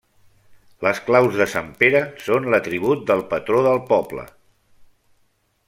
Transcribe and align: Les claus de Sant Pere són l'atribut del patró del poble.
Les 0.85 1.01
claus 1.09 1.37
de 1.41 1.47
Sant 1.51 1.69
Pere 1.83 2.01
són 2.29 2.49
l'atribut 2.53 3.05
del 3.11 3.21
patró 3.35 3.61
del 3.69 3.79
poble. 3.93 4.25